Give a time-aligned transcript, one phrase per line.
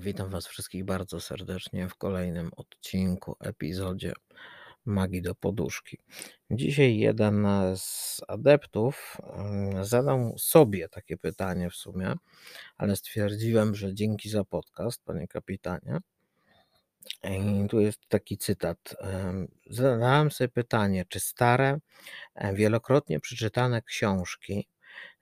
[0.00, 4.12] Witam Was wszystkich bardzo serdecznie w kolejnym odcinku, epizodzie
[4.84, 5.98] Magii do Poduszki.
[6.50, 12.14] Dzisiaj jeden z adeptów mm, zadał sobie takie pytanie w sumie,
[12.76, 15.98] ale stwierdziłem, że dzięki za podcast, panie kapitanie.
[17.24, 18.96] I tu jest taki cytat.
[19.70, 21.78] Zadałem sobie pytanie, czy stare,
[22.34, 24.68] e, wielokrotnie przeczytane książki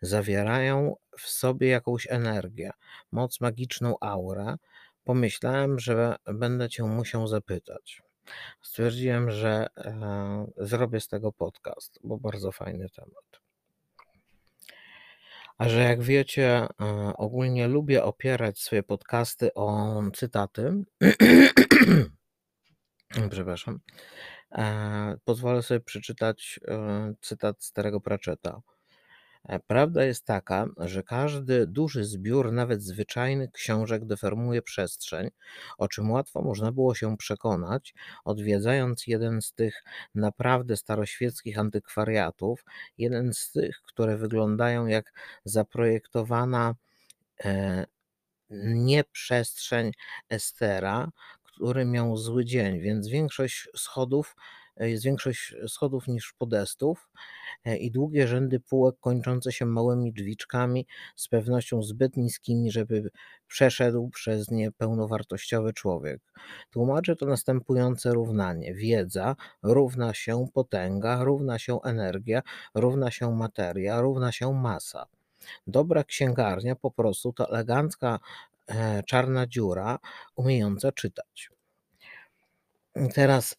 [0.00, 2.70] zawierają w sobie jakąś energię,
[3.12, 4.56] moc magiczną aurę,
[5.04, 8.02] pomyślałem, że będę cię musiał zapytać.
[8.62, 13.40] Stwierdziłem, że e, zrobię z tego podcast, bo bardzo fajny temat.
[15.58, 16.68] A że jak wiecie, e,
[17.16, 20.72] ogólnie lubię opierać swoje podcasty o cytaty.
[23.30, 23.80] Przepraszam.
[24.52, 28.60] E, pozwolę sobie przeczytać e, cytat Starego Pratchetta.
[29.44, 35.30] E, prawda jest taka, że każdy duży zbiór, nawet zwyczajnych książek, deformuje przestrzeń,
[35.78, 42.64] o czym łatwo można było się przekonać, odwiedzając jeden z tych naprawdę staroświeckich antykwariatów,
[42.98, 45.12] jeden z tych, które wyglądają jak
[45.45, 46.75] zaprojektowana
[47.45, 47.86] e,
[48.50, 49.05] nie
[50.30, 51.11] Estera,
[51.42, 54.36] który miał zły dzień, więc większość schodów
[54.80, 57.10] jest większość schodów niż podestów
[57.64, 63.10] e, i długie rzędy półek kończące się małymi drzwiczkami, z pewnością zbyt niskimi, żeby
[63.46, 66.20] przeszedł przez nie pełnowartościowy człowiek.
[66.70, 68.74] Tłumaczy to następujące równanie.
[68.74, 72.42] Wiedza równa się potęga, równa się energia,
[72.74, 75.06] równa się materia, równa się masa.
[75.66, 78.18] Dobra księgarnia po prostu to elegancka
[78.66, 79.98] e, czarna dziura
[80.36, 81.50] umiejąca czytać.
[83.14, 83.56] Teraz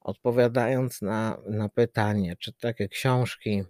[0.00, 3.64] odpowiadając na, na pytanie, czy takie książki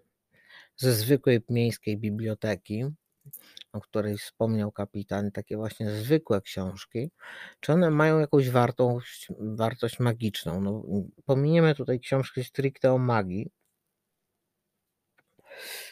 [0.76, 2.84] ze zwykłej miejskiej biblioteki,
[3.72, 7.10] o której wspomniał kapitan, takie właśnie zwykłe książki,
[7.60, 10.60] czy one mają jakąś wartość, wartość magiczną?
[10.60, 10.82] No,
[11.24, 13.50] pominiemy tutaj książki stricte o magii,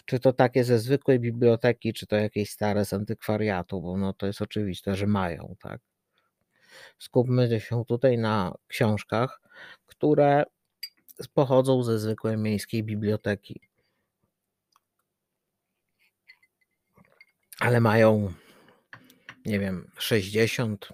[0.05, 4.27] czy to takie ze zwykłej biblioteki, czy to jakieś stare z antykwariatu, bo no to
[4.27, 5.81] jest oczywiste, że mają, tak.
[6.99, 9.41] Skupmy się tutaj na książkach,
[9.87, 10.45] które
[11.35, 13.61] pochodzą ze zwykłej miejskiej biblioteki.
[17.61, 18.33] Ale mają,
[19.47, 20.89] nie wiem, 60,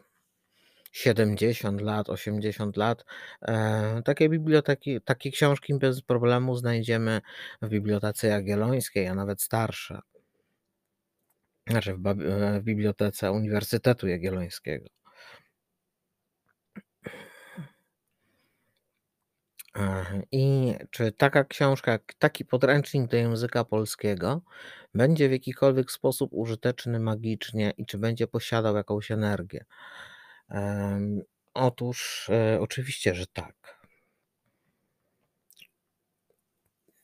[0.92, 3.04] 70 lat, 80 lat.
[3.42, 7.20] E, takie biblioteki, takie książki bez problemu znajdziemy
[7.62, 10.00] w Bibliotece Jagiellońskiej, a nawet starsze.
[11.68, 12.02] Znaczy w,
[12.60, 14.88] w Bibliotece Uniwersytetu Jagiellońskiego.
[20.32, 24.40] I czy taka książka, taki podręcznik do języka polskiego
[24.94, 29.64] będzie w jakikolwiek sposób użyteczny magicznie i czy będzie posiadał jakąś energię?
[31.54, 33.84] Otóż e, oczywiście, że tak.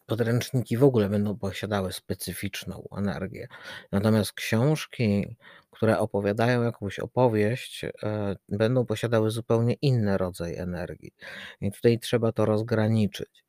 [0.07, 3.49] Podręczniki w ogóle będą posiadały specyficzną energię.
[3.93, 5.37] Natomiast książki,
[5.81, 7.91] które opowiadają jakąś opowieść, e,
[8.49, 11.15] będą posiadały zupełnie inny rodzaj energii.
[11.61, 13.45] I tutaj trzeba to rozgraniczyć.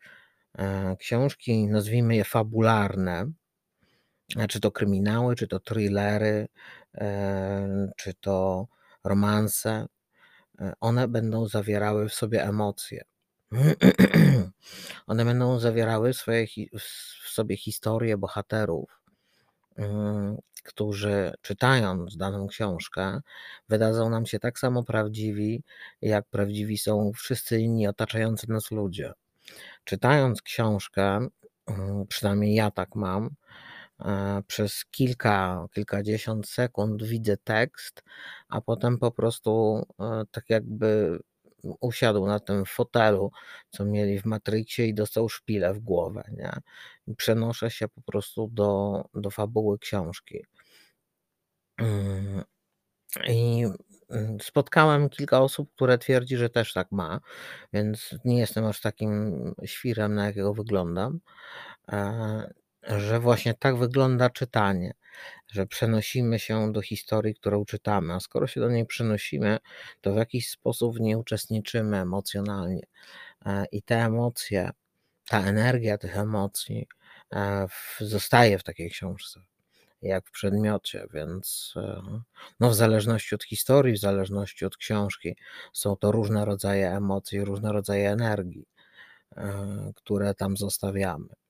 [0.58, 3.32] E, książki, nazwijmy je fabularne,
[4.38, 6.48] e, czy to kryminały, czy to thrillery,
[7.96, 8.68] czy to
[9.04, 9.86] romanse,
[10.80, 13.04] one będą zawierały w sobie emocje.
[15.08, 16.46] One będą zawierały swoje,
[17.24, 19.02] w sobie historie bohaterów,
[19.78, 23.22] mm, którzy czytając daną książkę,
[23.70, 25.64] wydadzą nam się tak samo prawdziwi,
[26.02, 29.14] jak prawdziwi są wszyscy inni otaczający nas ludzie.
[29.84, 31.28] Czytając książkę,
[31.68, 33.30] mm, przynajmniej ja tak mam,
[34.00, 38.04] e, przez kilka, kilkadziesiąt sekund widzę tekst,
[38.50, 41.20] a potem po prostu e, tak jakby
[41.64, 43.32] usiadł na tym fotelu,
[43.70, 46.52] co mieli w Matrixie i dostał szpilę w głowę, nie?
[47.08, 50.46] I przenoszę się po prostu do, do fabuły książki.
[51.78, 52.44] Mm,
[53.28, 53.66] I
[54.10, 57.20] mm, spotkałem kilka osób, które twierdzi, że też tak ma,
[57.74, 59.36] więc nie jestem aż takim
[59.66, 61.20] świrem, na jakiego wyglądam,
[61.92, 64.94] e, że właśnie tak wygląda czytanie
[65.52, 69.60] że przenosimy się do historii, którą czytamy, a skoro się do niej przenosimy,
[70.02, 72.84] to w jakiś sposób w niej uczestniczymy emocjonalnie.
[73.46, 74.70] E, I te emocje,
[75.28, 76.88] ta energia tych emocji
[77.34, 77.68] e,
[78.00, 79.42] zostaje w takiej książce,
[80.02, 82.02] jak w przedmiocie, więc e,
[82.60, 85.36] no, w zależności od historii, w zależności od książki,
[85.74, 88.68] są to różne rodzaje emocji, różne rodzaje energii,
[89.96, 91.41] które tam zostawiamy.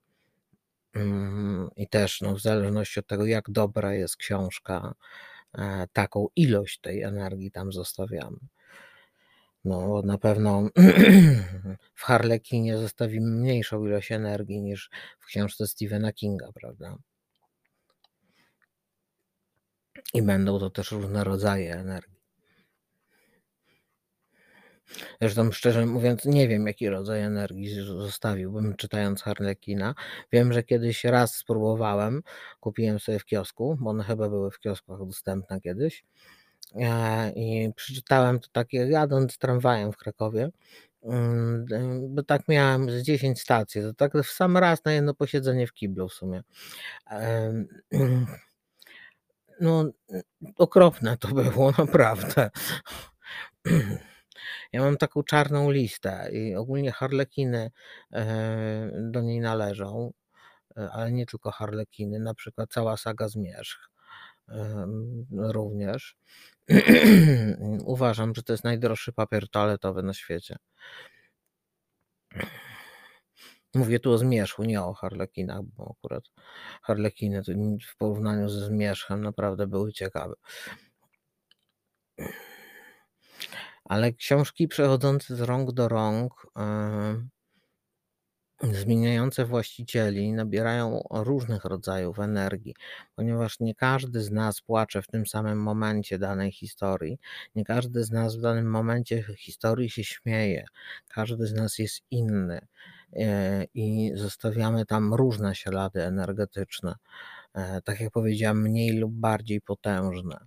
[0.94, 4.94] Mm, I też no, w zależności od tego, jak dobra jest książka,
[5.58, 8.38] e, taką ilość tej energii tam zostawiamy.
[9.64, 10.68] No, na pewno
[11.94, 16.96] w Harlekinie zostawimy mniejszą ilość energii niż w książce Stephena Kinga, prawda?
[20.14, 22.11] I będą to też różne rodzaje energii.
[25.20, 29.94] Zresztą szczerze mówiąc, nie wiem, jaki rodzaj energii zostawiłbym czytając Harlekina.
[30.32, 32.22] Wiem, że kiedyś raz spróbowałem,
[32.60, 36.04] kupiłem sobie w kiosku, bo one chyba były w kioskach dostępne kiedyś.
[36.74, 40.50] E, I przeczytałem to tak jadąc tramwajem w Krakowie,
[41.02, 41.66] mm,
[42.14, 45.72] bo tak miałem z 10 stacji, to tak w sam raz na jedno posiedzenie w
[45.72, 46.42] kiblu w sumie.
[49.60, 49.84] No,
[50.56, 52.50] okropne to było, naprawdę.
[54.72, 57.70] Ja mam taką czarną listę i ogólnie harlekiny
[58.12, 60.12] e, do niej należą,
[60.76, 63.92] e, ale nie tylko harlekiny, na przykład cała saga Zmierzch
[65.30, 66.16] również.
[67.84, 70.56] Uważam, że to jest najdroższy papier toaletowy na świecie.
[73.74, 76.24] Mówię tu o zmierzchu, nie o harlekinach, bo akurat
[76.82, 77.42] harlekiny
[77.92, 80.34] w porównaniu ze zmierzchem naprawdę były ciekawe.
[83.92, 86.46] Ale książki przechodzące z rąk do rąk,
[88.62, 92.74] zmieniające właścicieli, nabierają różnych rodzajów energii,
[93.16, 97.18] ponieważ nie każdy z nas płacze w tym samym momencie danej historii,
[97.54, 100.64] nie każdy z nas w danym momencie historii się śmieje,
[101.08, 102.66] każdy z nas jest inny
[103.12, 106.94] e, i zostawiamy tam różne ślady energetyczne,
[107.54, 110.46] e, tak jak powiedziałem, mniej lub bardziej potężne.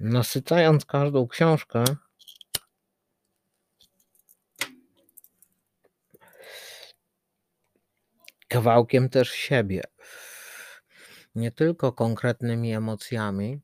[0.00, 1.84] Nasycając każdą książkę,
[8.48, 9.82] kawałkiem też siebie.
[11.34, 13.60] Nie tylko konkretnymi emocjami,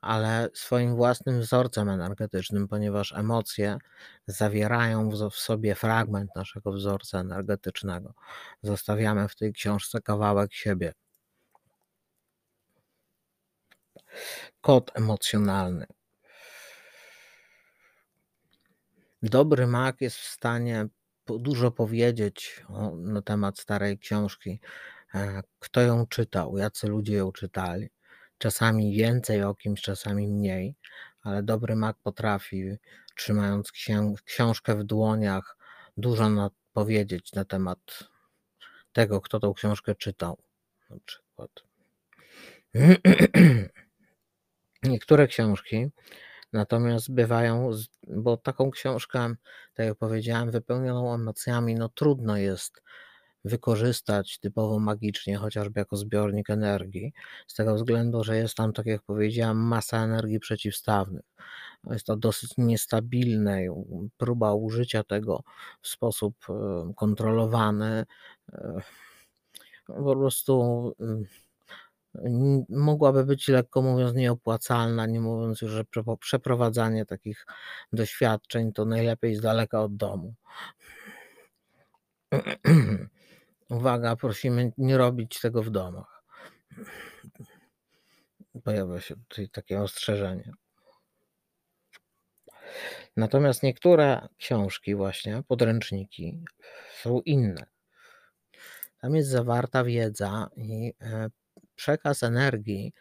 [0.00, 3.78] ale swoim własnym wzorcem energetycznym, ponieważ emocje
[4.26, 8.14] zawierają w sobie fragment naszego wzorca energetycznego.
[8.62, 10.92] Zostawiamy w tej książce kawałek siebie.
[14.60, 15.86] Kod emocjonalny.
[19.22, 20.86] Dobry mak jest w stanie
[21.26, 24.60] dużo powiedzieć o, na temat starej książki.
[25.14, 27.90] E, kto ją czytał, jacy ludzie ją czytali.
[28.38, 30.76] Czasami więcej o kimś, czasami mniej,
[31.22, 32.76] ale dobry mak potrafi,
[33.16, 33.72] trzymając
[34.24, 35.56] książkę w dłoniach,
[35.96, 37.78] dużo powiedzieć na temat
[38.92, 40.38] tego, kto tą książkę czytał.
[40.90, 41.50] Na przykład.
[44.84, 45.90] Niektóre książki
[46.54, 47.70] Natomiast bywają,
[48.08, 49.34] bo taką książkę,
[49.74, 52.82] tak jak powiedziałem, wypełnioną emocjami, no trudno jest
[53.44, 57.12] wykorzystać typowo magicznie, chociażby jako zbiornik energii,
[57.46, 61.24] z tego względu, że jest tam, tak jak powiedziałem, masa energii przeciwstawnych.
[61.90, 63.60] Jest to dosyć niestabilne,
[64.16, 65.42] próba użycia tego
[65.82, 66.34] w sposób
[66.96, 68.04] kontrolowany
[68.52, 68.80] e,
[69.86, 70.92] po prostu
[72.68, 75.84] mogłaby być lekko mówiąc nieopłacalna, nie mówiąc już, że
[76.20, 77.46] przeprowadzanie takich
[77.92, 80.34] doświadczeń to najlepiej z daleka od domu.
[83.70, 86.24] Uwaga, prosimy nie robić tego w domach.
[88.64, 90.52] Pojawia się tutaj takie ostrzeżenie.
[93.16, 96.44] Natomiast niektóre książki, właśnie podręczniki,
[97.02, 97.66] są inne.
[99.00, 101.30] Tam jest zawarta wiedza i e,
[101.76, 102.92] przekaz energii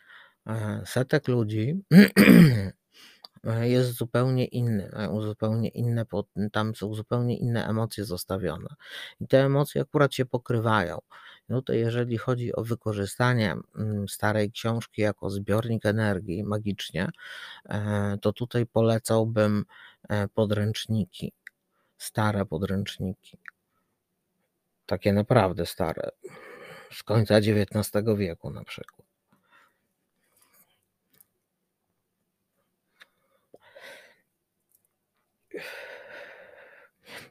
[0.47, 1.83] e, setek ludzi
[3.43, 6.05] e, jest zupełnie inny, mają zupełnie inne,
[6.51, 8.67] tam są zupełnie inne emocje zostawione.
[9.19, 10.99] I te emocje akurat się pokrywają.
[11.49, 17.09] No to jeżeli chodzi o wykorzystanie mm, starej książki jako zbiornik energii magicznie,
[17.65, 19.65] e, to tutaj polecałbym
[20.33, 21.33] podręczniki,
[21.97, 23.37] stare podręczniki,
[24.85, 26.11] takie naprawdę stare
[26.93, 29.07] z końca XIX wieku na przykład.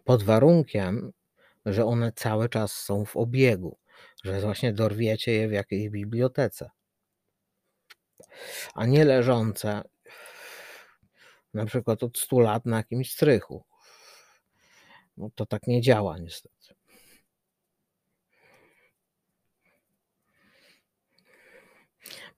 [0.04, 1.12] Pod warunkiem,
[1.66, 3.78] że one cały czas są w obiegu,
[4.24, 6.70] że właśnie dorwiecie je w jakiejś bibliotece,
[8.74, 9.82] a nie leżące
[11.54, 13.64] na przykład od 100 lat na jakimś strychu.
[15.16, 16.74] No to tak nie działa niestety.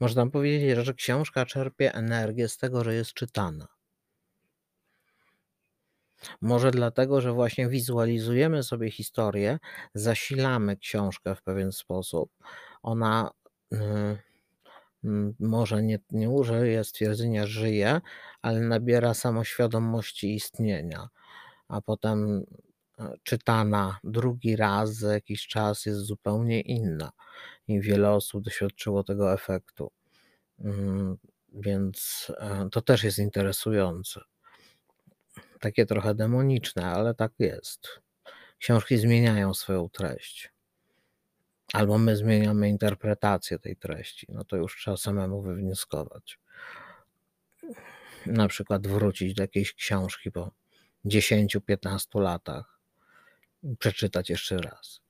[0.01, 3.67] Można powiedzieć, że książka czerpie energię z tego, że jest czytana.
[6.41, 9.59] Może dlatego, że właśnie wizualizujemy sobie historię,
[9.95, 12.31] zasilamy książkę w pewien sposób.
[12.83, 13.31] Ona
[13.75, 14.19] Yy,
[15.05, 18.01] mm, może nie, nie użyję stwierdzenia żyje,
[18.43, 21.09] ale nabiera samoświadomości istnienia,
[21.69, 22.45] a potem
[23.23, 27.13] czytana drugi raz za jakiś czas jest zupełnie inna
[27.69, 29.91] i wiele osób doświadczyło tego efektu.
[30.59, 31.17] Mm,
[31.53, 34.21] więc e, to też jest interesujące.
[35.61, 37.89] Takie trochę demoniczne, ale tak jest.
[38.59, 40.53] Książki zmieniają swoją treść.
[41.73, 44.27] Albo my zmieniamy interpretację tej treści.
[44.29, 46.39] No to już trzeba samemu wywnioskować.
[48.27, 50.51] Na przykład wrócić do jakiejś książki po
[51.05, 52.74] 10-15 latach
[53.79, 55.01] przeczytać jeszcze raz.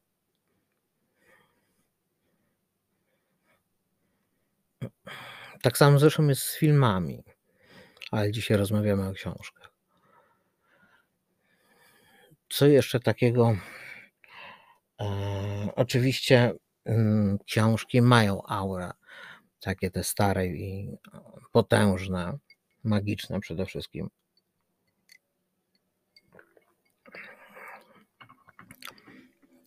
[5.63, 7.23] Tak samo zresztą jest z filmami,
[8.11, 9.73] ale dzisiaj rozmawiamy o książkach.
[12.49, 13.57] Co jeszcze takiego?
[15.01, 15.07] E,
[15.77, 16.53] oczywiście
[16.85, 18.91] mm, książki mają aurę,
[19.61, 20.97] takie te stare i
[21.53, 22.39] potężne,
[22.85, 24.11] magiczne przede wszystkim.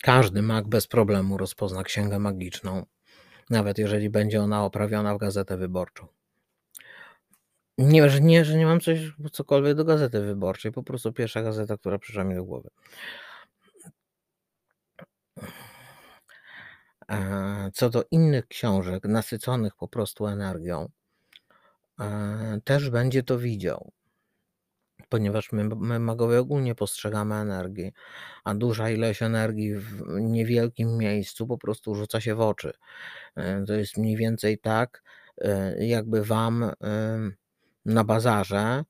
[0.08, 2.86] Każdy mag bez problemu rozpozna księgę magiczną
[3.50, 6.08] nawet jeżeli będzie ona oprawiona w gazetę wyborczą.
[7.78, 9.00] Nie, że nie, że nie mam coś,
[9.32, 12.70] cokolwiek do gazety wyborczej, po prostu pierwsza gazeta, która przyszła mi do głowy.
[17.10, 20.90] E, co do innych książek, nasyconych po prostu energią,
[22.00, 23.92] e, też będzie to widział
[25.10, 27.92] ponieważ my, my magowie ogólnie postrzegamy energię,
[28.44, 32.74] a duża ilość energii w niewielkim miejscu po prostu rzuca się w oczy.
[33.36, 35.04] E, to jest mniej więcej tak,
[35.38, 36.74] e, jakby wam e,
[37.86, 38.84] na bazarze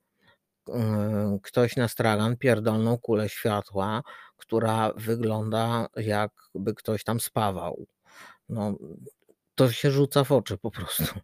[1.43, 4.03] ktoś na stragan pierdolną kulę światła,
[4.37, 7.87] która wygląda jakby ktoś tam spawał.
[8.49, 8.75] No,
[9.55, 11.19] to się rzuca w oczy po prostu.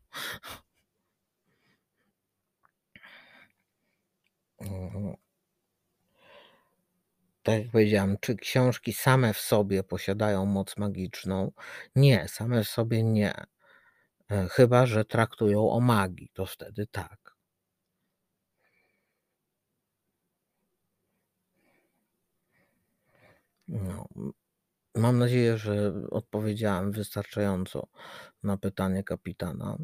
[7.43, 11.51] Tak jak powiedziałam, czy książki same w sobie posiadają moc magiczną?
[11.95, 13.33] Nie, same w sobie nie.
[14.31, 17.35] E, chyba, że traktują o magii, to wtedy tak.
[23.67, 24.07] No,
[24.95, 27.87] mam nadzieję, że odpowiedziałem wystarczająco
[28.43, 29.77] na pytanie kapitana.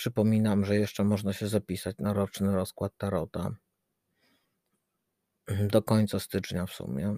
[0.00, 3.50] Przypominam, że jeszcze można się zapisać na roczny rozkład Tarota.
[5.66, 7.16] Do końca stycznia w sumie.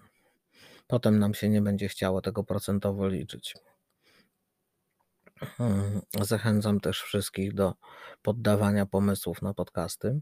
[0.86, 3.54] Potem nam się nie będzie chciało tego procentowo liczyć.
[5.40, 7.74] Hmm, zachęcam też wszystkich do
[8.22, 10.20] poddawania pomysłów na podcasty,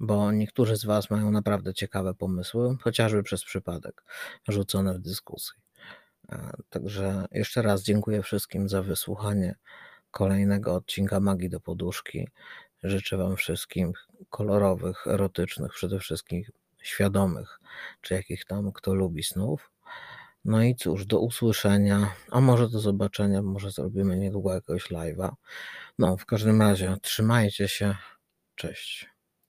[0.00, 4.04] bo niektórzy z Was mają naprawdę ciekawe pomysły, chociażby przez przypadek
[4.48, 5.54] rzucone w dyskusji.
[6.28, 9.54] E, także jeszcze raz dziękuję wszystkim za wysłuchanie
[10.10, 12.28] kolejnego odcinka Magii do Poduszki.
[12.82, 13.92] Życzę Wam wszystkim
[14.30, 16.42] kolorowych, erotycznych, przede wszystkim
[16.82, 17.60] świadomych,
[18.00, 19.70] czy jakich tam kto lubi snów.
[20.44, 25.30] No i cóż, do usłyszenia, a może do zobaczenia, może zrobimy niedługo jakiegoś live'a.
[25.98, 27.96] No, w każdym razie trzymajcie się.
[28.54, 29.10] Cześć.